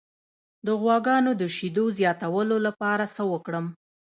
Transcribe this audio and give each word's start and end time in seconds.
د 0.65 0.67
غواګانو 0.81 1.31
د 1.41 1.43
شیدو 1.55 1.85
زیاتولو 1.97 2.57
لپاره 2.67 3.05
څه 3.15 3.23
وکړم؟ 3.31 3.65